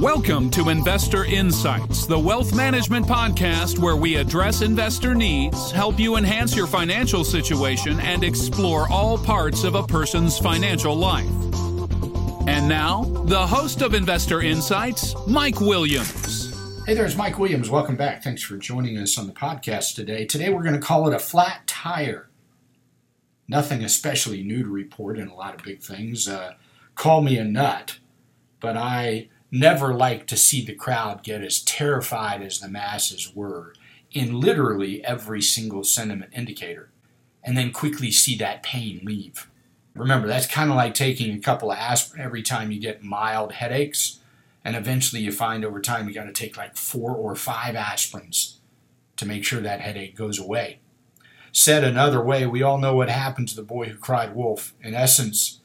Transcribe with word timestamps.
Welcome 0.00 0.50
to 0.50 0.70
Investor 0.70 1.24
Insights, 1.24 2.06
the 2.06 2.18
wealth 2.18 2.52
management 2.52 3.06
podcast 3.06 3.78
where 3.78 3.94
we 3.94 4.16
address 4.16 4.62
investor 4.62 5.14
needs, 5.14 5.70
help 5.70 6.00
you 6.00 6.16
enhance 6.16 6.56
your 6.56 6.66
financial 6.66 7.22
situation, 7.22 8.00
and 8.00 8.24
explore 8.24 8.90
all 8.90 9.16
parts 9.16 9.62
of 9.62 9.76
a 9.76 9.84
person's 9.84 10.36
financial 10.36 10.96
life. 10.96 11.30
And 12.48 12.68
now, 12.68 13.04
the 13.26 13.46
host 13.46 13.82
of 13.82 13.94
Investor 13.94 14.40
Insights, 14.40 15.14
Mike 15.28 15.60
Williams. 15.60 16.48
Hey 16.88 16.94
there, 16.94 17.04
it's 17.04 17.16
Mike 17.16 17.38
Williams. 17.38 17.68
Welcome 17.68 17.96
back. 17.96 18.24
Thanks 18.24 18.42
for 18.42 18.56
joining 18.56 18.96
us 18.96 19.18
on 19.18 19.26
the 19.26 19.34
podcast 19.34 19.94
today. 19.94 20.24
Today 20.24 20.48
we're 20.48 20.62
going 20.62 20.72
to 20.72 20.80
call 20.80 21.06
it 21.06 21.12
a 21.12 21.18
flat 21.18 21.66
tire. 21.82 22.28
Nothing 23.46 23.82
especially 23.82 24.42
new 24.42 24.62
to 24.62 24.68
report 24.68 25.18
in 25.18 25.28
a 25.28 25.34
lot 25.34 25.54
of 25.54 25.62
big 25.62 25.80
things. 25.80 26.28
Uh, 26.28 26.54
call 26.94 27.22
me 27.22 27.38
a 27.38 27.44
nut, 27.44 27.98
but 28.60 28.76
I 28.76 29.28
never 29.50 29.94
like 29.94 30.26
to 30.26 30.36
see 30.36 30.64
the 30.64 30.74
crowd 30.74 31.22
get 31.22 31.42
as 31.42 31.62
terrified 31.62 32.42
as 32.42 32.60
the 32.60 32.68
masses 32.68 33.34
were 33.34 33.74
in 34.12 34.40
literally 34.40 35.04
every 35.04 35.40
single 35.40 35.84
sentiment 35.84 36.32
indicator 36.34 36.90
and 37.44 37.56
then 37.56 37.72
quickly 37.72 38.10
see 38.10 38.36
that 38.36 38.62
pain 38.62 39.00
leave. 39.04 39.48
Remember, 39.94 40.26
that's 40.26 40.46
kind 40.46 40.70
of 40.70 40.76
like 40.76 40.94
taking 40.94 41.34
a 41.34 41.40
couple 41.40 41.70
of 41.70 41.78
aspirin 41.78 42.22
every 42.22 42.42
time 42.42 42.70
you 42.70 42.80
get 42.80 43.02
mild 43.02 43.52
headaches, 43.52 44.18
and 44.64 44.76
eventually 44.76 45.22
you 45.22 45.32
find 45.32 45.64
over 45.64 45.80
time 45.80 46.08
you 46.08 46.14
got 46.14 46.24
to 46.24 46.32
take 46.32 46.56
like 46.56 46.76
four 46.76 47.12
or 47.14 47.34
five 47.34 47.74
aspirins 47.74 48.56
to 49.16 49.26
make 49.26 49.44
sure 49.44 49.60
that 49.60 49.80
headache 49.80 50.14
goes 50.14 50.38
away. 50.38 50.80
Said 51.58 51.82
another 51.82 52.22
way, 52.22 52.46
we 52.46 52.62
all 52.62 52.78
know 52.78 52.94
what 52.94 53.10
happened 53.10 53.48
to 53.48 53.56
the 53.56 53.64
boy 53.64 53.86
who 53.86 53.98
cried 53.98 54.32
wolf. 54.32 54.74
In 54.80 54.94
essence, 54.94 55.58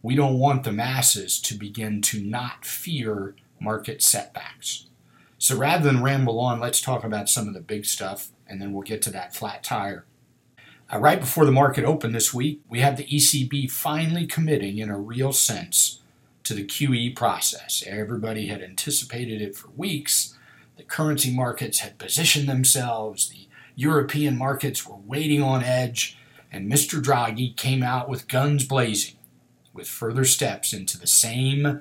we 0.00 0.14
don't 0.14 0.38
want 0.38 0.62
the 0.62 0.70
masses 0.70 1.40
to 1.40 1.54
begin 1.54 2.02
to 2.02 2.22
not 2.22 2.64
fear 2.64 3.34
market 3.58 4.00
setbacks. 4.00 4.86
So 5.38 5.56
rather 5.56 5.82
than 5.82 6.04
ramble 6.04 6.38
on, 6.38 6.60
let's 6.60 6.80
talk 6.80 7.02
about 7.02 7.28
some 7.28 7.48
of 7.48 7.54
the 7.54 7.60
big 7.60 7.84
stuff 7.84 8.28
and 8.46 8.62
then 8.62 8.72
we'll 8.72 8.84
get 8.84 9.02
to 9.02 9.10
that 9.10 9.34
flat 9.34 9.64
tire. 9.64 10.06
Uh, 10.88 11.00
right 11.00 11.18
before 11.18 11.44
the 11.44 11.50
market 11.50 11.84
opened 11.84 12.14
this 12.14 12.32
week, 12.32 12.60
we 12.68 12.78
had 12.78 12.96
the 12.96 13.06
ECB 13.06 13.68
finally 13.68 14.28
committing 14.28 14.78
in 14.78 14.88
a 14.88 15.00
real 15.00 15.32
sense 15.32 15.98
to 16.44 16.54
the 16.54 16.64
QE 16.64 17.16
process. 17.16 17.82
Everybody 17.84 18.46
had 18.46 18.62
anticipated 18.62 19.42
it 19.42 19.56
for 19.56 19.70
weeks. 19.70 20.38
The 20.76 20.84
currency 20.84 21.34
markets 21.34 21.80
had 21.80 21.98
positioned 21.98 22.48
themselves, 22.48 23.28
the 23.28 23.48
European 23.76 24.36
markets 24.36 24.86
were 24.86 24.96
waiting 24.96 25.42
on 25.42 25.62
edge, 25.62 26.18
and 26.52 26.70
Mr. 26.70 27.02
Draghi 27.02 27.56
came 27.56 27.82
out 27.82 28.08
with 28.08 28.28
guns 28.28 28.64
blazing 28.66 29.16
with 29.72 29.88
further 29.88 30.24
steps 30.24 30.72
into 30.72 30.98
the 30.98 31.06
same, 31.06 31.80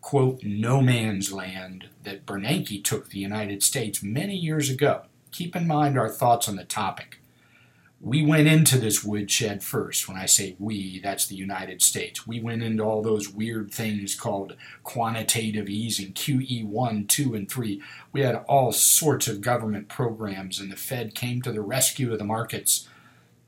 quote, 0.00 0.42
no 0.42 0.80
man's 0.80 1.32
land 1.32 1.88
that 2.02 2.26
Bernanke 2.26 2.82
took 2.82 3.08
the 3.08 3.18
United 3.18 3.62
States 3.62 4.02
many 4.02 4.36
years 4.36 4.68
ago. 4.68 5.02
Keep 5.30 5.54
in 5.54 5.66
mind 5.66 5.98
our 5.98 6.08
thoughts 6.08 6.48
on 6.48 6.56
the 6.56 6.64
topic. 6.64 7.19
We 8.02 8.24
went 8.24 8.48
into 8.48 8.78
this 8.78 9.04
woodshed 9.04 9.62
first. 9.62 10.08
When 10.08 10.16
I 10.16 10.24
say 10.24 10.56
we, 10.58 11.00
that's 11.00 11.26
the 11.26 11.36
United 11.36 11.82
States. 11.82 12.26
We 12.26 12.40
went 12.40 12.62
into 12.62 12.82
all 12.82 13.02
those 13.02 13.28
weird 13.28 13.70
things 13.70 14.14
called 14.14 14.56
quantitative 14.82 15.68
easing, 15.68 16.14
QE1, 16.14 17.08
2, 17.08 17.34
and 17.34 17.50
3. 17.50 17.82
We 18.12 18.22
had 18.22 18.36
all 18.48 18.72
sorts 18.72 19.28
of 19.28 19.42
government 19.42 19.88
programs, 19.88 20.58
and 20.58 20.72
the 20.72 20.76
Fed 20.76 21.14
came 21.14 21.42
to 21.42 21.52
the 21.52 21.60
rescue 21.60 22.10
of 22.10 22.18
the 22.18 22.24
markets 22.24 22.88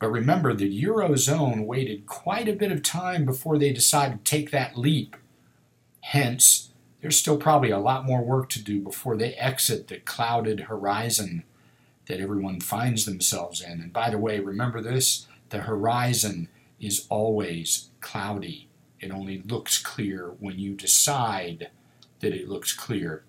but 0.03 0.11
remember, 0.11 0.53
the 0.53 0.83
Eurozone 0.83 1.64
waited 1.64 2.06
quite 2.06 2.48
a 2.48 2.56
bit 2.56 2.73
of 2.73 2.83
time 2.83 3.25
before 3.25 3.56
they 3.56 3.73
decided 3.73 4.25
to 4.25 4.28
take 4.28 4.50
that 4.50 4.77
leap. 4.77 5.17
Hence, 6.00 6.70
there's 7.01 7.17
still 7.17 7.36
probably 7.36 7.70
a 7.70 7.79
lot 7.79 8.05
more 8.05 8.20
work 8.20 8.48
to 8.48 8.64
do 8.64 8.80
before 8.80 9.17
they 9.17 9.34
exit 9.34 9.86
the 9.86 9.98
clouded 9.98 10.63
horizon 10.63 11.45
that 12.07 12.20
everyone 12.20 12.61
finds 12.61 13.05
themselves 13.05 13.61
in. 13.61 13.80
And 13.80 13.92
by 13.92 14.11
the 14.11 14.18
way, 14.18 14.40
remember 14.40 14.80
this 14.80 15.27
the 15.51 15.58
horizon 15.58 16.48
is 16.80 17.07
always 17.08 17.90
cloudy. 18.01 18.68
It 19.01 19.11
only 19.11 19.42
looks 19.42 19.79
clear 19.79 20.35
when 20.40 20.58
you 20.58 20.74
decide 20.74 21.70
that 22.20 22.33
it 22.33 22.48
looks 22.48 22.73
clear. 22.73 23.24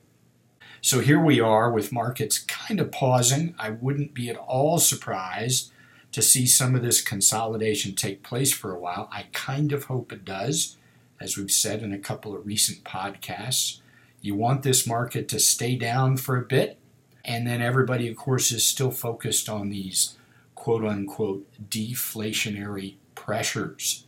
So 0.82 1.00
here 1.00 1.20
we 1.20 1.40
are 1.40 1.72
with 1.72 1.92
markets 1.92 2.40
kind 2.40 2.80
of 2.80 2.92
pausing. 2.92 3.56
I 3.58 3.72
wouldn't 3.72 4.14
be 4.14 4.30
at 4.30 4.38
all 4.38 4.80
surprised 4.80 5.72
to 6.12 6.22
see 6.22 6.46
some 6.46 6.76
of 6.76 6.82
this 6.82 7.02
consolidation 7.02 7.96
take 7.96 8.22
place 8.22 8.54
for 8.54 8.74
a 8.74 8.80
while. 8.80 9.10
I 9.12 9.28
kind 9.34 9.72
of 9.72 9.86
hope 9.86 10.14
it 10.14 10.26
does, 10.26 10.78
as 11.20 11.38
we've 11.38 11.52
said 11.52 11.82
in 11.82 11.94
a 11.94 12.00
couple 12.00 12.36
of 12.36 12.46
recent 12.46 12.84
podcasts. 12.84 13.80
You 14.22 14.36
want 14.36 14.64
this 14.64 14.86
market 14.86 15.28
to 15.30 15.40
stay 15.40 15.76
down 15.76 16.18
for 16.18 16.38
a 16.38 16.46
bit, 16.46 16.78
and 17.26 17.48
then 17.48 17.62
everybody, 17.62 18.08
of 18.08 18.16
course, 18.16 18.52
is 18.52 18.64
still 18.64 18.92
focused 18.92 19.50
on 19.50 19.70
these 19.70 20.18
quote 20.56 20.86
unquote 20.86 21.46
deflationary 21.70 22.96
pressures. 23.16 24.06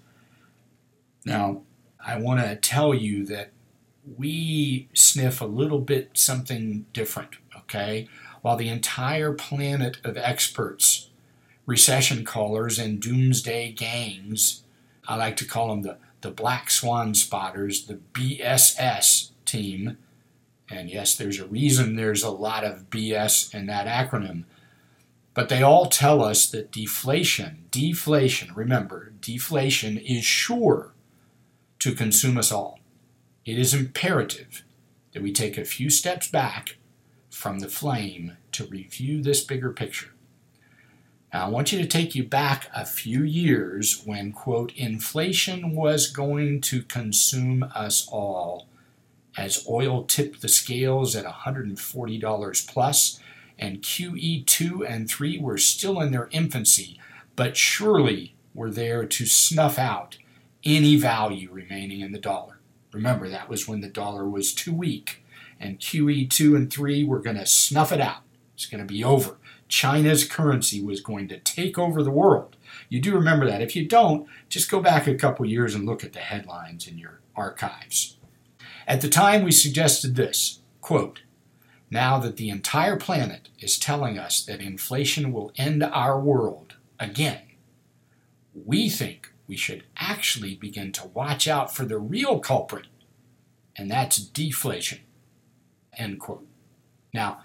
Now, 1.26 1.62
I 2.06 2.18
want 2.20 2.42
to 2.42 2.56
tell 2.56 2.94
you 2.94 3.26
that 3.26 3.52
we 4.18 4.90
sniff 4.94 5.42
a 5.42 5.46
little 5.46 5.80
bit 5.80 6.12
something 6.14 6.86
different, 6.94 7.32
okay? 7.58 8.08
While 8.42 8.58
the 8.58 8.70
entire 8.70 9.34
planet 9.34 9.98
of 10.04 10.18
experts 10.18 11.10
recession 11.66 12.24
callers 12.24 12.78
and 12.78 13.02
doomsday 13.02 13.72
gangs. 13.72 14.64
I 15.08 15.16
like 15.16 15.36
to 15.38 15.46
call 15.46 15.70
them 15.70 15.82
the, 15.82 15.98
the 16.22 16.32
Black 16.32 16.70
Swan 16.70 17.14
Spotters, 17.14 17.86
the 17.86 18.00
BSS 18.14 19.32
team. 19.46 19.98
And 20.70 20.90
yes, 20.90 21.16
there's 21.16 21.40
a 21.40 21.46
reason 21.46 21.96
there's 21.96 22.24
a 22.24 22.30
lot 22.30 22.64
of 22.64 22.90
BS 22.90 23.54
in 23.54 23.68
that 23.68 23.88
acronym. 23.88 24.46
But 25.34 25.50
they 25.50 25.62
all 25.62 25.88
tell 25.88 26.24
us 26.24 26.48
that 26.48 26.72
deflation, 26.72 27.66
deflation, 27.70 28.54
remember, 28.56 29.12
deflation 29.20 29.98
is 29.98 30.24
sure 30.24 30.94
to 31.80 31.94
consume 31.94 32.38
us 32.38 32.52
all. 32.52 32.80
It 33.44 33.60
is 33.60 33.74
imperative 33.74 34.64
that 35.14 35.22
we 35.22 35.32
take 35.32 35.58
a 35.58 35.66
few 35.66 35.90
steps 35.90 36.30
back 36.30 36.78
from 37.30 37.60
the 37.60 37.68
flame 37.68 38.38
to 38.54 38.66
review 38.66 39.22
this 39.22 39.44
bigger 39.44 39.72
picture. 39.72 40.12
Now, 41.34 41.48
I 41.48 41.50
want 41.50 41.74
you 41.74 41.80
to 41.80 41.88
take 41.88 42.16
you 42.16 42.24
back 42.24 42.70
a 42.74 42.86
few 42.86 43.22
years 43.22 44.02
when, 44.06 44.32
quote, 44.32 44.74
inflation 44.76 45.76
was 45.76 46.08
going 46.08 46.62
to 46.62 46.82
consume 46.82 47.64
us 47.76 48.08
all 48.10 48.68
as 49.38 49.66
oil 49.70 50.04
tipped 50.04 50.42
the 50.42 50.48
scales 50.48 51.16
at 51.16 51.26
$140 51.26 52.68
plus, 52.68 53.20
and 53.58 53.82
QE2 53.82 54.88
and 54.88 55.10
3 55.10 55.40
were 55.40 55.58
still 55.58 56.02
in 56.02 56.12
their 56.12 56.30
infancy, 56.32 57.00
but 57.36 57.58
surely 57.58 58.36
were 58.54 58.72
there 58.72 59.06
to 59.06 59.26
snuff 59.26 59.78
out 59.78 60.18
any 60.64 60.96
value 60.96 61.50
remaining 61.52 62.02
in 62.02 62.12
the 62.12 62.20
dollar. 62.20 62.60
Remember, 62.92 63.30
that 63.30 63.50
was 63.50 63.68
when 63.68 63.82
the 63.82 63.90
dollar 63.90 64.28
was 64.28 64.54
too 64.54 64.74
weak, 64.74 65.24
and 65.60 65.80
QE2 65.80 66.56
and 66.56 66.72
3 66.72 67.04
were 67.04 67.20
going 67.20 67.38
to 67.38 67.46
snuff 67.46 67.92
it 67.92 68.02
out. 68.02 68.22
It's 68.56 68.66
going 68.66 68.86
to 68.86 68.92
be 68.92 69.04
over. 69.04 69.38
China's 69.68 70.24
currency 70.24 70.82
was 70.82 71.02
going 71.02 71.28
to 71.28 71.40
take 71.40 71.78
over 71.78 72.04
the 72.04 72.12
world. 72.12 72.56
You 72.88 73.02
do 73.02 73.14
remember 73.14 73.46
that. 73.48 73.62
If 73.62 73.76
you 73.76 73.88
don't, 73.88 74.28
just 74.48 74.72
go 74.72 74.80
back 74.80 75.08
a 75.08 75.16
couple 75.16 75.46
years 75.46 75.76
and 75.76 75.86
look 75.86 76.04
at 76.04 76.14
the 76.14 76.20
headlines 76.20 76.88
in 76.88 76.98
your 76.98 77.20
archives. 77.36 78.18
At 78.88 79.02
the 79.02 79.10
time, 79.10 79.44
we 79.44 79.52
suggested 79.52 80.16
this 80.16 80.60
quote, 80.82 81.22
Now 81.90 82.20
that 82.20 82.38
the 82.38 82.50
entire 82.50 82.98
planet 82.98 83.50
is 83.60 83.80
telling 83.80 84.18
us 84.18 84.44
that 84.44 84.62
inflation 84.62 85.32
will 85.32 85.52
end 85.58 85.84
our 85.84 86.20
world 86.20 86.76
again, 87.00 87.42
we 88.54 88.90
think 88.90 89.32
we 89.48 89.58
should 89.58 89.84
actually 89.98 90.56
begin 90.56 90.92
to 90.94 91.08
watch 91.08 91.48
out 91.48 91.76
for 91.76 91.86
the 91.86 91.98
real 91.98 92.40
culprit, 92.40 92.88
and 93.76 93.90
that's 93.90 94.18
deflation. 94.18 95.00
End 95.98 96.20
quote. 96.20 96.48
Now, 97.14 97.40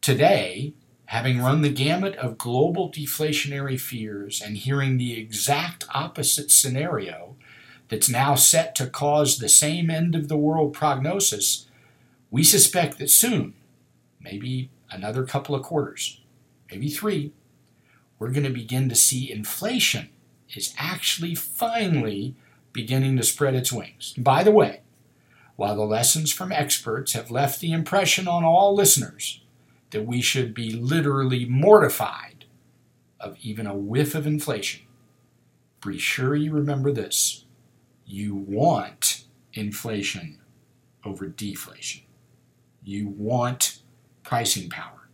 today, 0.00 0.74
Having 1.12 1.42
run 1.42 1.60
the 1.60 1.68
gamut 1.68 2.16
of 2.16 2.38
global 2.38 2.90
deflationary 2.90 3.78
fears 3.78 4.40
and 4.40 4.56
hearing 4.56 4.96
the 4.96 5.12
exact 5.20 5.84
opposite 5.92 6.50
scenario 6.50 7.36
that's 7.92 8.08
now 8.08 8.34
set 8.34 8.74
to 8.74 8.86
cause 8.86 9.36
the 9.36 9.50
same 9.50 9.90
end 9.90 10.14
of 10.14 10.28
the 10.28 10.36
world 10.36 10.72
prognosis, 10.72 11.66
we 12.30 12.42
suspect 12.42 12.98
that 12.98 13.10
soon, 13.10 13.52
maybe 14.18 14.70
another 14.90 15.26
couple 15.26 15.54
of 15.54 15.62
quarters, 15.62 16.22
maybe 16.70 16.88
three, 16.88 17.34
we're 18.18 18.30
going 18.30 18.44
to 18.44 18.50
begin 18.50 18.88
to 18.88 18.94
see 18.94 19.30
inflation 19.30 20.08
is 20.56 20.72
actually 20.78 21.34
finally 21.34 22.34
beginning 22.72 23.18
to 23.18 23.22
spread 23.22 23.54
its 23.54 23.70
wings. 23.70 24.14
By 24.16 24.42
the 24.42 24.52
way, 24.52 24.80
while 25.56 25.76
the 25.76 25.82
lessons 25.82 26.32
from 26.32 26.50
experts 26.50 27.12
have 27.12 27.30
left 27.30 27.60
the 27.60 27.72
impression 27.72 28.26
on 28.26 28.42
all 28.42 28.74
listeners 28.74 29.42
that 29.90 30.06
we 30.06 30.22
should 30.22 30.54
be 30.54 30.72
literally 30.72 31.44
mortified 31.44 32.46
of 33.20 33.36
even 33.42 33.66
a 33.66 33.76
whiff 33.76 34.14
of 34.14 34.26
inflation, 34.26 34.80
be 35.84 35.98
sure 35.98 36.34
you 36.34 36.52
remember 36.52 36.90
this. 36.90 37.44
You 38.04 38.34
want 38.34 39.24
inflation 39.52 40.38
over 41.04 41.26
deflation. 41.26 42.02
You 42.82 43.08
want 43.08 43.78
pricing 44.22 44.68
power. 44.68 45.08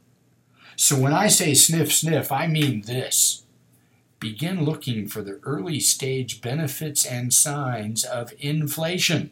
So 0.77 0.99
when 0.99 1.13
I 1.13 1.29
say 1.29 1.55
sniff, 1.55 1.93
sniff, 1.93 2.31
I 2.31 2.47
mean 2.47 2.83
this. 2.83 3.45
Begin 4.21 4.65
looking 4.65 5.07
for 5.07 5.23
the 5.23 5.41
early 5.45 5.81
stage 5.81 6.41
benefits 6.41 7.05
and 7.05 7.33
signs 7.33 8.05
of 8.05 8.33
inflation 8.39 9.31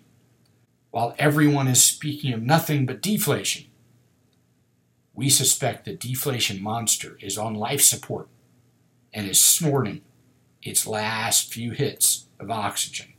while 0.91 1.15
everyone 1.19 1.69
is 1.69 1.83
speaking 1.83 2.33
of 2.33 2.43
nothing 2.43 2.87
but 2.87 3.03
deflation. 3.03 3.67
We 5.13 5.29
suspect 5.29 5.85
the 5.85 5.95
deflation 5.95 6.63
monster 6.63 7.19
is 7.21 7.39
on 7.39 7.55
life 7.55 7.81
support 7.81 8.29
and 9.13 9.29
is 9.29 9.41
snorting 9.41 10.03
its 10.63 10.87
last 10.87 11.53
few 11.53 11.73
hits 11.73 12.27
of 12.39 12.51
oxygen. 12.51 13.13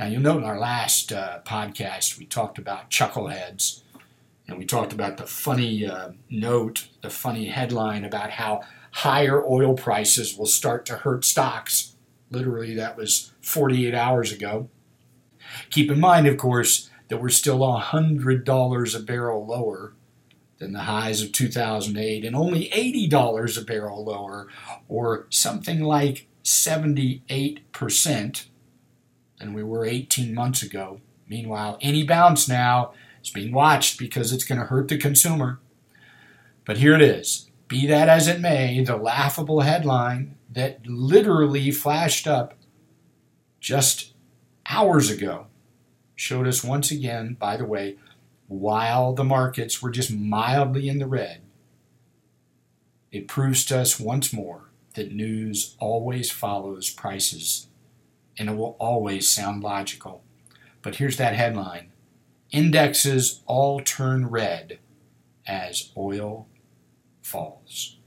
Now, 0.00 0.06
you'll 0.06 0.22
note 0.22 0.38
in 0.38 0.44
our 0.44 0.58
last 0.58 1.12
uh, 1.12 1.40
podcast, 1.44 2.18
we 2.18 2.24
talked 2.24 2.56
about 2.56 2.88
chuckleheads, 2.88 3.82
and 4.48 4.56
we 4.56 4.64
talked 4.64 4.94
about 4.94 5.18
the 5.18 5.26
funny 5.26 5.86
uh, 5.86 6.12
note, 6.30 6.88
the 7.02 7.10
funny 7.10 7.48
headline 7.48 8.06
about 8.06 8.30
how 8.30 8.62
higher 8.92 9.44
oil 9.44 9.74
prices 9.74 10.38
will 10.38 10.46
start 10.46 10.86
to 10.86 10.96
hurt 10.96 11.26
stocks. 11.26 11.96
Literally, 12.30 12.74
that 12.76 12.96
was 12.96 13.32
48 13.42 13.94
hours 13.94 14.32
ago. 14.32 14.70
Keep 15.68 15.90
in 15.90 16.00
mind, 16.00 16.26
of 16.26 16.38
course, 16.38 16.88
that 17.08 17.20
we're 17.20 17.28
still 17.28 17.58
$100 17.58 18.96
a 18.96 19.00
barrel 19.00 19.46
lower 19.46 19.92
than 20.60 20.72
the 20.72 20.80
highs 20.80 21.20
of 21.20 21.32
2008 21.32 22.24
and 22.24 22.34
only 22.34 22.70
$80 22.70 23.60
a 23.60 23.64
barrel 23.66 24.06
lower, 24.06 24.48
or 24.88 25.26
something 25.28 25.82
like 25.82 26.26
78% 26.42 28.46
than 29.40 29.54
we 29.54 29.64
were 29.64 29.84
18 29.84 30.32
months 30.32 30.62
ago. 30.62 31.00
Meanwhile, 31.26 31.78
any 31.80 32.04
bounce 32.04 32.48
now 32.48 32.92
is 33.22 33.30
being 33.30 33.52
watched 33.52 33.98
because 33.98 34.32
it's 34.32 34.44
going 34.44 34.60
to 34.60 34.66
hurt 34.66 34.88
the 34.88 34.98
consumer. 34.98 35.58
But 36.64 36.76
here 36.76 36.94
it 36.94 37.02
is. 37.02 37.50
Be 37.66 37.86
that 37.86 38.08
as 38.08 38.28
it 38.28 38.40
may, 38.40 38.84
the 38.84 38.96
laughable 38.96 39.62
headline 39.62 40.36
that 40.50 40.86
literally 40.86 41.70
flashed 41.70 42.26
up 42.26 42.54
just 43.60 44.12
hours 44.68 45.10
ago 45.10 45.46
showed 46.14 46.46
us 46.46 46.62
once 46.62 46.90
again, 46.90 47.36
by 47.38 47.56
the 47.56 47.64
way, 47.64 47.96
while 48.46 49.14
the 49.14 49.24
markets 49.24 49.80
were 49.80 49.90
just 49.90 50.12
mildly 50.12 50.88
in 50.88 50.98
the 50.98 51.06
red, 51.06 51.40
it 53.10 53.28
proves 53.28 53.64
to 53.66 53.78
us 53.78 53.98
once 53.98 54.32
more 54.32 54.70
that 54.94 55.12
news 55.12 55.76
always 55.78 56.30
follows 56.30 56.90
prices 56.90 57.68
and 58.40 58.48
it 58.48 58.56
will 58.56 58.74
always 58.80 59.28
sound 59.28 59.62
logical. 59.62 60.24
But 60.80 60.96
here's 60.96 61.18
that 61.18 61.34
headline 61.34 61.92
Indexes 62.50 63.42
all 63.46 63.80
turn 63.80 64.28
red 64.28 64.78
as 65.46 65.92
oil 65.96 66.48
falls. 67.22 67.98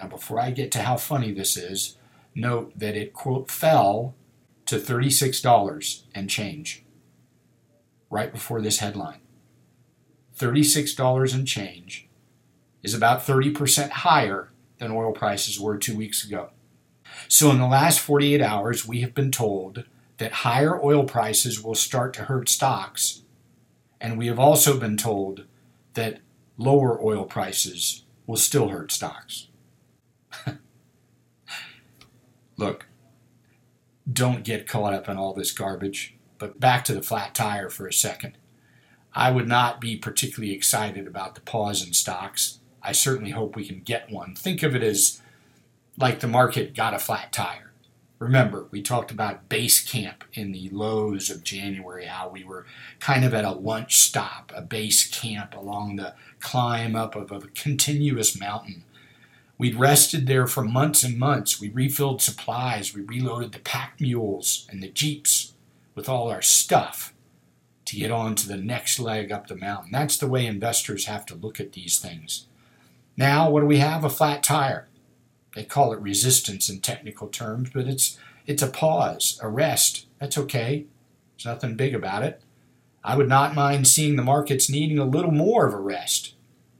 Now, 0.00 0.06
before 0.06 0.40
I 0.40 0.52
get 0.52 0.70
to 0.72 0.82
how 0.82 0.96
funny 0.96 1.32
this 1.32 1.56
is, 1.56 1.96
note 2.34 2.78
that 2.78 2.96
it, 2.96 3.12
quote, 3.12 3.50
fell 3.50 4.14
to 4.66 4.76
$36 4.76 6.04
and 6.14 6.30
change 6.30 6.84
right 8.08 8.32
before 8.32 8.62
this 8.62 8.78
headline. 8.78 9.20
$36 10.38 11.34
and 11.34 11.46
change 11.46 12.08
is 12.82 12.94
about 12.94 13.20
30% 13.20 13.90
higher 13.90 14.52
than 14.78 14.92
oil 14.92 15.12
prices 15.12 15.58
were 15.58 15.76
two 15.76 15.96
weeks 15.96 16.24
ago. 16.24 16.50
So, 17.28 17.50
in 17.50 17.58
the 17.58 17.66
last 17.66 18.00
48 18.00 18.40
hours, 18.40 18.86
we 18.86 19.00
have 19.00 19.14
been 19.14 19.30
told 19.30 19.84
that 20.18 20.32
higher 20.32 20.82
oil 20.82 21.04
prices 21.04 21.62
will 21.62 21.74
start 21.74 22.14
to 22.14 22.24
hurt 22.24 22.48
stocks, 22.48 23.22
and 24.00 24.18
we 24.18 24.26
have 24.26 24.38
also 24.38 24.78
been 24.78 24.96
told 24.96 25.44
that 25.94 26.20
lower 26.56 27.02
oil 27.02 27.24
prices 27.24 28.04
will 28.26 28.36
still 28.36 28.68
hurt 28.68 28.92
stocks. 28.92 29.48
Look, 32.56 32.86
don't 34.10 34.44
get 34.44 34.68
caught 34.68 34.94
up 34.94 35.08
in 35.08 35.16
all 35.16 35.34
this 35.34 35.52
garbage, 35.52 36.16
but 36.38 36.60
back 36.60 36.84
to 36.84 36.94
the 36.94 37.02
flat 37.02 37.34
tire 37.34 37.68
for 37.68 37.86
a 37.86 37.92
second. 37.92 38.36
I 39.14 39.30
would 39.30 39.48
not 39.48 39.80
be 39.80 39.96
particularly 39.96 40.52
excited 40.52 41.06
about 41.06 41.34
the 41.34 41.40
pause 41.40 41.86
in 41.86 41.92
stocks. 41.92 42.58
I 42.82 42.92
certainly 42.92 43.30
hope 43.30 43.56
we 43.56 43.66
can 43.66 43.80
get 43.80 44.10
one. 44.10 44.34
Think 44.34 44.62
of 44.62 44.74
it 44.74 44.82
as 44.82 45.22
like 45.96 46.20
the 46.20 46.28
market 46.28 46.74
got 46.74 46.94
a 46.94 46.98
flat 46.98 47.32
tire. 47.32 47.72
Remember, 48.18 48.68
we 48.70 48.80
talked 48.80 49.10
about 49.10 49.48
base 49.48 49.84
camp 49.84 50.24
in 50.32 50.52
the 50.52 50.68
lows 50.70 51.30
of 51.30 51.44
January, 51.44 52.06
how 52.06 52.28
we 52.28 52.44
were 52.44 52.64
kind 53.00 53.24
of 53.24 53.34
at 53.34 53.44
a 53.44 53.50
lunch 53.50 53.98
stop, 53.98 54.52
a 54.54 54.62
base 54.62 55.06
camp 55.06 55.54
along 55.54 55.96
the 55.96 56.14
climb 56.40 56.96
up 56.96 57.14
of 57.16 57.30
a 57.32 57.40
continuous 57.54 58.38
mountain. 58.38 58.84
We'd 59.58 59.76
rested 59.76 60.26
there 60.26 60.46
for 60.46 60.64
months 60.64 61.02
and 61.02 61.18
months. 61.18 61.60
We 61.60 61.70
refilled 61.70 62.22
supplies. 62.22 62.94
We 62.94 63.02
reloaded 63.02 63.52
the 63.52 63.60
pack 63.60 64.00
mules 64.00 64.66
and 64.70 64.82
the 64.82 64.88
jeeps 64.88 65.52
with 65.94 66.08
all 66.08 66.30
our 66.30 66.42
stuff 66.42 67.14
to 67.84 67.96
get 67.96 68.10
on 68.10 68.34
to 68.36 68.48
the 68.48 68.56
next 68.56 68.98
leg 68.98 69.30
up 69.30 69.46
the 69.46 69.54
mountain. 69.54 69.92
That's 69.92 70.16
the 70.16 70.26
way 70.26 70.46
investors 70.46 71.06
have 71.06 71.26
to 71.26 71.34
look 71.34 71.60
at 71.60 71.72
these 71.72 71.98
things. 71.98 72.46
Now, 73.16 73.50
what 73.50 73.60
do 73.60 73.66
we 73.66 73.78
have? 73.78 74.02
A 74.02 74.10
flat 74.10 74.42
tire. 74.42 74.88
They 75.54 75.64
call 75.64 75.92
it 75.92 76.00
resistance 76.00 76.68
in 76.68 76.80
technical 76.80 77.28
terms, 77.28 77.70
but 77.72 77.86
it's 77.86 78.18
it's 78.46 78.62
a 78.62 78.68
pause, 78.68 79.38
a 79.42 79.48
rest. 79.48 80.06
That's 80.18 80.36
okay. 80.36 80.86
There's 81.36 81.46
nothing 81.46 81.76
big 81.76 81.94
about 81.94 82.22
it. 82.22 82.42
I 83.02 83.16
would 83.16 83.28
not 83.28 83.54
mind 83.54 83.86
seeing 83.86 84.16
the 84.16 84.22
markets 84.22 84.70
needing 84.70 84.98
a 84.98 85.04
little 85.04 85.30
more 85.30 85.66
of 85.66 85.74
a 85.74 85.78
rest 85.78 86.34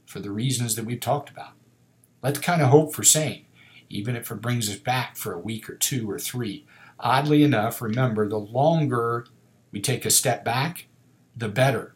for 0.05 0.19
the 0.19 0.31
reasons 0.31 0.75
that 0.75 0.85
we've 0.85 0.99
talked 0.99 1.29
about. 1.29 1.51
Let's 2.21 2.39
kind 2.39 2.61
of 2.61 2.69
hope 2.69 2.93
for 2.93 3.03
same, 3.03 3.45
even 3.89 4.15
if 4.15 4.31
it 4.31 4.41
brings 4.41 4.69
us 4.69 4.77
back 4.77 5.15
for 5.15 5.33
a 5.33 5.39
week 5.39 5.69
or 5.69 5.75
two 5.75 6.09
or 6.09 6.19
three. 6.19 6.65
Oddly 6.99 7.43
enough, 7.43 7.81
remember, 7.81 8.27
the 8.27 8.39
longer 8.39 9.27
we 9.71 9.81
take 9.81 10.05
a 10.05 10.09
step 10.09 10.43
back, 10.43 10.87
the 11.35 11.49
better, 11.49 11.93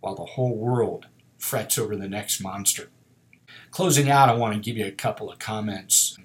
while 0.00 0.14
the 0.14 0.24
whole 0.24 0.56
world 0.56 1.06
frets 1.38 1.78
over 1.78 1.96
the 1.96 2.08
next 2.08 2.40
monster. 2.40 2.88
Closing 3.70 4.10
out, 4.10 4.28
I 4.28 4.34
want 4.34 4.54
to 4.54 4.60
give 4.60 4.76
you 4.76 4.86
a 4.86 4.92
couple 4.92 5.30
of 5.30 5.38
comments. 5.38 6.18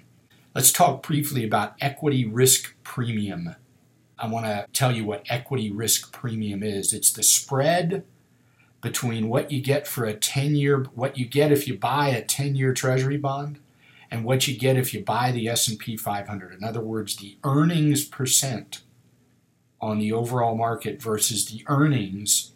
Let's 0.54 0.72
talk 0.72 1.06
briefly 1.06 1.44
about 1.44 1.74
equity 1.80 2.26
risk 2.26 2.74
premium. 2.82 3.54
I 4.18 4.26
want 4.26 4.46
to 4.46 4.66
tell 4.72 4.90
you 4.90 5.04
what 5.04 5.24
equity 5.28 5.70
risk 5.70 6.12
premium 6.12 6.64
is. 6.64 6.92
It's 6.92 7.12
the 7.12 7.22
spread 7.22 8.04
between 8.80 9.28
what 9.28 9.52
you 9.52 9.60
get 9.60 9.86
for 9.86 10.04
a 10.04 10.14
10 10.14 10.56
year 10.56 10.86
what 10.94 11.18
you 11.18 11.26
get 11.26 11.52
if 11.52 11.68
you 11.68 11.78
buy 11.78 12.08
a 12.08 12.22
10 12.22 12.56
year 12.56 12.72
treasury 12.72 13.16
bond 13.16 13.60
and 14.10 14.24
what 14.24 14.48
you 14.48 14.58
get 14.58 14.76
if 14.76 14.92
you 14.92 15.04
buy 15.04 15.30
the 15.30 15.48
S&P 15.48 15.96
500. 15.96 16.52
In 16.52 16.64
other 16.64 16.80
words, 16.80 17.16
the 17.16 17.36
earnings 17.44 18.04
percent 18.04 18.82
on 19.80 19.98
the 19.98 20.12
overall 20.12 20.56
market 20.56 21.00
versus 21.00 21.46
the 21.46 21.62
earnings 21.68 22.52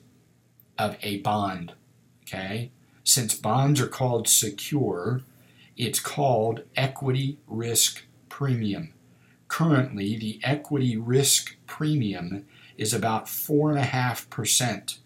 of 0.78 0.96
a 1.02 1.18
bond, 1.18 1.74
okay? 2.22 2.70
Since 3.10 3.34
bonds 3.34 3.80
are 3.80 3.88
called 3.88 4.28
secure, 4.28 5.22
it's 5.76 5.98
called 5.98 6.62
equity 6.76 7.38
risk 7.48 8.04
premium. 8.28 8.94
Currently, 9.48 10.16
the 10.16 10.38
equity 10.44 10.96
risk 10.96 11.56
premium 11.66 12.46
is 12.78 12.94
about 12.94 13.26
4.5%. 13.26 14.98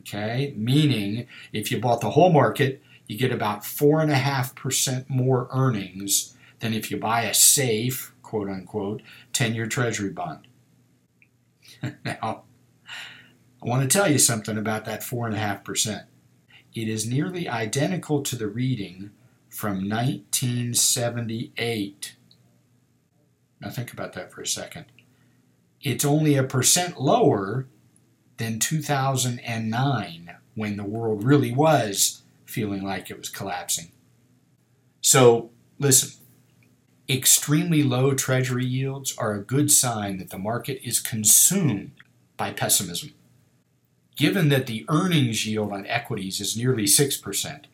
Okay, 0.00 0.54
meaning 0.56 1.28
if 1.52 1.70
you 1.70 1.78
bought 1.78 2.00
the 2.00 2.10
whole 2.10 2.32
market, 2.32 2.82
you 3.06 3.16
get 3.16 3.30
about 3.30 3.60
4.5% 3.60 5.08
more 5.08 5.46
earnings 5.52 6.36
than 6.58 6.74
if 6.74 6.90
you 6.90 6.96
buy 6.96 7.22
a 7.22 7.32
safe, 7.32 8.12
quote 8.24 8.48
unquote, 8.48 9.02
10 9.34 9.54
year 9.54 9.68
treasury 9.68 10.10
bond. 10.10 10.48
now, 12.04 12.42
I 13.62 13.68
want 13.68 13.88
to 13.88 13.98
tell 13.98 14.10
you 14.10 14.18
something 14.18 14.58
about 14.58 14.84
that 14.86 15.02
4.5% 15.02 16.06
it 16.74 16.88
is 16.88 17.06
nearly 17.06 17.48
identical 17.48 18.22
to 18.22 18.36
the 18.36 18.46
reading 18.46 19.10
from 19.48 19.88
1978. 19.88 22.14
Now, 23.60 23.70
think 23.70 23.92
about 23.92 24.12
that 24.14 24.32
for 24.32 24.40
a 24.40 24.46
second. 24.46 24.86
It's 25.82 26.04
only 26.04 26.36
a 26.36 26.44
percent 26.44 27.00
lower 27.00 27.66
than 28.36 28.58
2009 28.58 30.36
when 30.54 30.76
the 30.76 30.84
world 30.84 31.24
really 31.24 31.52
was 31.52 32.22
feeling 32.44 32.82
like 32.82 33.10
it 33.10 33.18
was 33.18 33.28
collapsing. 33.28 33.92
So, 35.00 35.50
listen, 35.78 36.10
extremely 37.08 37.82
low 37.82 38.14
treasury 38.14 38.64
yields 38.64 39.16
are 39.18 39.34
a 39.34 39.42
good 39.42 39.70
sign 39.70 40.18
that 40.18 40.30
the 40.30 40.38
market 40.38 40.80
is 40.86 41.00
consumed 41.00 41.92
by 42.36 42.52
pessimism 42.52 43.12
given 44.16 44.48
that 44.48 44.66
the 44.66 44.84
earnings 44.88 45.46
yield 45.46 45.72
on 45.72 45.86
equities 45.86 46.40
is 46.40 46.56
nearly 46.56 46.84
6%, 46.84 47.64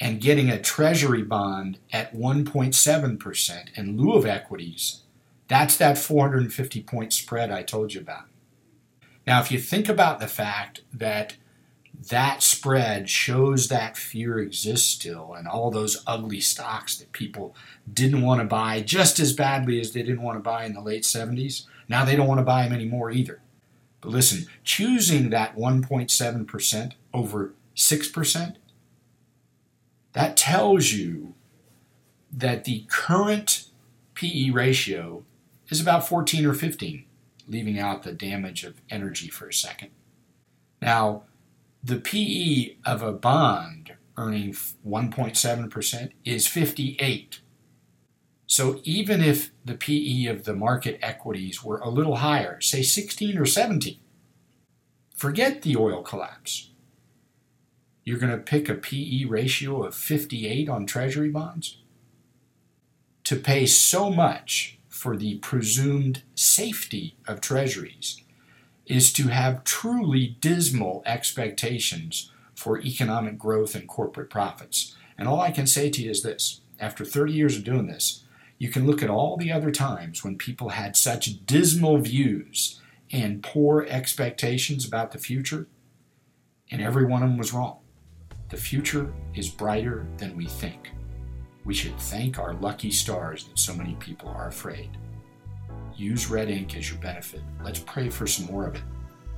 and 0.00 0.20
getting 0.20 0.50
a 0.50 0.60
treasury 0.60 1.22
bond 1.22 1.78
at 1.92 2.14
1.7% 2.14 3.78
in 3.78 3.96
lieu 3.96 4.14
of 4.14 4.26
equities, 4.26 5.02
that's 5.48 5.76
that 5.76 5.98
450 5.98 6.82
point 6.82 7.12
spread 7.12 7.50
I 7.50 7.62
told 7.62 7.94
you 7.94 8.00
about. 8.00 8.24
Now, 9.26 9.40
if 9.40 9.50
you 9.50 9.58
think 9.58 9.88
about 9.88 10.20
the 10.20 10.26
fact 10.26 10.82
that 10.92 11.36
that 12.10 12.42
spread 12.42 13.08
shows 13.08 13.68
that 13.68 13.96
fear 13.96 14.38
exists 14.38 14.88
still, 14.90 15.34
and 15.34 15.46
all 15.46 15.70
those 15.70 16.02
ugly 16.06 16.40
stocks 16.40 16.96
that 16.96 17.12
people 17.12 17.54
didn't 17.90 18.22
want 18.22 18.40
to 18.40 18.46
buy 18.46 18.80
just 18.80 19.20
as 19.20 19.32
badly 19.32 19.80
as 19.80 19.92
they 19.92 20.02
didn't 20.02 20.22
want 20.22 20.36
to 20.36 20.42
buy 20.42 20.64
in 20.64 20.74
the 20.74 20.80
late 20.80 21.04
70s, 21.04 21.66
now 21.88 22.04
they 22.04 22.16
don't 22.16 22.26
want 22.26 22.38
to 22.38 22.44
buy 22.44 22.64
them 22.64 22.72
anymore 22.72 23.10
either. 23.10 23.40
But 24.04 24.12
listen, 24.12 24.46
choosing 24.64 25.30
that 25.30 25.56
1.7% 25.56 26.92
over 27.14 27.54
6%, 27.74 28.56
that 30.12 30.36
tells 30.36 30.92
you 30.92 31.34
that 32.30 32.64
the 32.64 32.84
current 32.88 33.68
PE 34.12 34.50
ratio 34.50 35.24
is 35.70 35.80
about 35.80 36.06
14 36.06 36.44
or 36.44 36.52
15, 36.52 37.06
leaving 37.48 37.78
out 37.78 38.02
the 38.02 38.12
damage 38.12 38.62
of 38.62 38.82
energy 38.90 39.28
for 39.28 39.48
a 39.48 39.54
second. 39.54 39.88
Now, 40.82 41.22
the 41.82 41.96
PE 41.96 42.76
of 42.84 43.00
a 43.00 43.12
bond 43.12 43.94
earning 44.18 44.52
1.7% 44.52 46.10
is 46.26 46.46
58. 46.46 47.40
So 48.56 48.78
even 48.84 49.20
if 49.20 49.50
the 49.64 49.74
PE 49.74 50.26
of 50.26 50.44
the 50.44 50.54
market 50.54 51.00
equities 51.02 51.64
were 51.64 51.78
a 51.78 51.88
little 51.88 52.18
higher, 52.18 52.60
say 52.60 52.82
16 52.82 53.36
or 53.36 53.46
17, 53.46 53.98
forget 55.12 55.62
the 55.62 55.74
oil 55.74 56.04
collapse. 56.04 56.70
You're 58.04 58.20
going 58.20 58.30
to 58.30 58.38
pick 58.38 58.68
a 58.68 58.76
PE 58.76 59.24
ratio 59.24 59.82
of 59.82 59.96
58 59.96 60.68
on 60.68 60.86
treasury 60.86 61.30
bonds? 61.30 61.78
To 63.24 63.34
pay 63.34 63.66
so 63.66 64.08
much 64.08 64.78
for 64.88 65.16
the 65.16 65.38
presumed 65.38 66.22
safety 66.36 67.16
of 67.26 67.40
treasuries 67.40 68.22
is 68.86 69.12
to 69.14 69.30
have 69.30 69.64
truly 69.64 70.36
dismal 70.40 71.02
expectations 71.06 72.30
for 72.54 72.78
economic 72.78 73.36
growth 73.36 73.74
and 73.74 73.88
corporate 73.88 74.30
profits. 74.30 74.94
And 75.18 75.26
all 75.26 75.40
I 75.40 75.50
can 75.50 75.66
say 75.66 75.90
to 75.90 76.02
you 76.02 76.12
is 76.12 76.22
this 76.22 76.60
after 76.78 77.04
30 77.04 77.32
years 77.32 77.56
of 77.56 77.64
doing 77.64 77.88
this, 77.88 78.23
you 78.64 78.70
can 78.70 78.86
look 78.86 79.02
at 79.02 79.10
all 79.10 79.36
the 79.36 79.52
other 79.52 79.70
times 79.70 80.24
when 80.24 80.38
people 80.38 80.70
had 80.70 80.96
such 80.96 81.44
dismal 81.44 81.98
views 81.98 82.80
and 83.12 83.42
poor 83.42 83.84
expectations 83.90 84.86
about 84.86 85.12
the 85.12 85.18
future, 85.18 85.68
and 86.70 86.80
every 86.80 87.04
one 87.04 87.22
of 87.22 87.28
them 87.28 87.36
was 87.36 87.52
wrong. 87.52 87.80
The 88.48 88.56
future 88.56 89.12
is 89.34 89.50
brighter 89.50 90.06
than 90.16 90.34
we 90.34 90.46
think. 90.46 90.92
We 91.66 91.74
should 91.74 91.98
thank 91.98 92.38
our 92.38 92.54
lucky 92.54 92.90
stars 92.90 93.44
that 93.48 93.58
so 93.58 93.74
many 93.74 93.96
people 93.96 94.30
are 94.30 94.48
afraid. 94.48 94.96
Use 95.94 96.30
red 96.30 96.48
ink 96.48 96.74
as 96.74 96.88
your 96.88 96.98
benefit. 97.00 97.42
Let's 97.62 97.80
pray 97.80 98.08
for 98.08 98.26
some 98.26 98.46
more 98.46 98.66
of 98.66 98.76
it. 98.76 98.82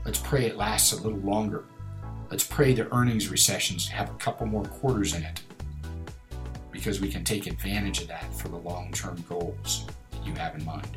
Let's 0.05 0.21
pray 0.21 0.47
it 0.47 0.57
lasts 0.57 0.93
a 0.93 1.03
little 1.03 1.19
longer. 1.19 1.65
Let's 2.31 2.47
pray 2.47 2.75
the 2.75 2.95
earnings 2.95 3.29
recessions 3.29 3.89
have 3.89 4.09
a 4.09 4.19
couple 4.19 4.47
more 4.47 4.67
quarters 4.67 5.17
in 5.17 5.25
it 5.25 5.41
because 6.77 7.01
we 7.01 7.11
can 7.11 7.25
take 7.25 7.47
advantage 7.47 8.03
of 8.03 8.09
that 8.09 8.33
for 8.35 8.49
the 8.49 8.57
long 8.57 8.93
term 8.93 9.23
goals 9.29 9.87
that 10.11 10.25
you 10.25 10.33
have 10.35 10.55
in 10.55 10.65
mind. 10.65 10.97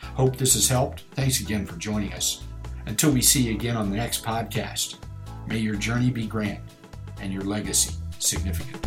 Hope 0.00 0.36
this 0.36 0.54
has 0.54 0.68
helped. 0.68 1.04
Thanks 1.12 1.40
again 1.40 1.66
for 1.66 1.76
joining 1.76 2.12
us. 2.12 2.42
Until 2.86 3.10
we 3.10 3.22
see 3.22 3.42
you 3.42 3.54
again 3.54 3.76
on 3.76 3.90
the 3.90 3.96
next 3.96 4.24
podcast, 4.24 4.96
may 5.46 5.58
your 5.58 5.74
journey 5.74 6.10
be 6.10 6.26
grand 6.26 6.60
and 7.20 7.32
your 7.32 7.42
legacy 7.42 7.94
significant. 8.18 8.86